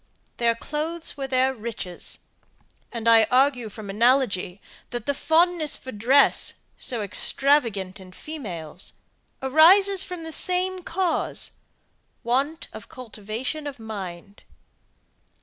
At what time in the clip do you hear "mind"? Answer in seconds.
13.79-14.41